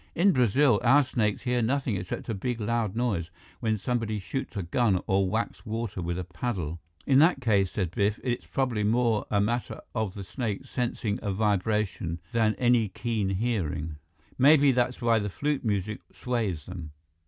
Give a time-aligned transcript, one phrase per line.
[0.15, 4.63] "In Brazil, our snakes hear nothing except a big loud noise, when somebody shoots a
[4.63, 9.27] gun or whacks water with a paddle." "In that case," said Biff, "it's probably more
[9.29, 13.97] a matter of the snake sensing a vibration than any keen hearing.
[14.39, 16.93] Maybe that's why the flute music sways them."